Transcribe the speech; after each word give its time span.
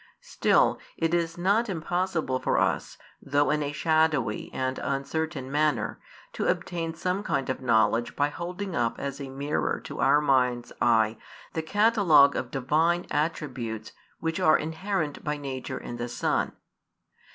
Still, 0.23 0.79
it 0.97 1.13
is 1.13 1.37
not 1.37 1.69
impossible 1.69 2.39
for 2.39 2.57
us, 2.57 2.97
though 3.21 3.51
in 3.51 3.61
a 3.61 3.71
shadowy 3.71 4.51
and 4.51 4.79
uncertain 4.79 5.51
manner, 5.51 5.99
to 6.33 6.47
obtain 6.47 6.95
some 6.95 7.21
kind 7.21 7.51
of 7.51 7.61
knowledge 7.61 8.15
by 8.15 8.29
holding 8.29 8.75
up 8.75 8.97
as 8.97 9.21
a 9.21 9.29
mirror 9.29 9.79
to 9.83 9.99
our 9.99 10.19
mind's 10.19 10.73
eye 10.81 11.17
the 11.53 11.61
catalogue 11.61 12.35
of 12.35 12.49
Divine 12.49 13.05
attributes 13.11 13.91
which 14.19 14.39
are 14.39 14.57
inherent 14.57 15.23
by 15.23 15.37
nature 15.37 15.77
in 15.77 15.97
the 15.97 16.09
Son. 16.09 16.53